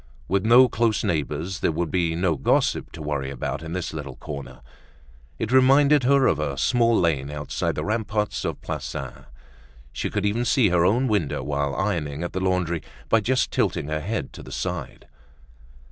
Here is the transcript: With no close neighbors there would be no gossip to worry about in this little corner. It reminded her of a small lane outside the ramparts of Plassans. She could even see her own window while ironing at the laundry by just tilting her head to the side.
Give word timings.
With 0.27 0.43
no 0.43 0.67
close 0.67 1.03
neighbors 1.03 1.59
there 1.59 1.71
would 1.71 1.91
be 1.91 2.15
no 2.15 2.35
gossip 2.35 2.91
to 2.93 3.03
worry 3.03 3.29
about 3.29 3.61
in 3.61 3.73
this 3.73 3.93
little 3.93 4.15
corner. 4.15 4.61
It 5.37 5.51
reminded 5.51 6.05
her 6.05 6.25
of 6.25 6.39
a 6.39 6.57
small 6.57 6.99
lane 6.99 7.29
outside 7.29 7.75
the 7.75 7.85
ramparts 7.85 8.43
of 8.43 8.59
Plassans. 8.61 9.27
She 9.93 10.09
could 10.09 10.25
even 10.25 10.43
see 10.43 10.69
her 10.69 10.83
own 10.83 11.07
window 11.07 11.43
while 11.43 11.75
ironing 11.75 12.23
at 12.23 12.33
the 12.33 12.39
laundry 12.39 12.81
by 13.09 13.19
just 13.19 13.51
tilting 13.51 13.89
her 13.89 14.01
head 14.01 14.33
to 14.33 14.41
the 14.41 14.51
side. 14.51 15.07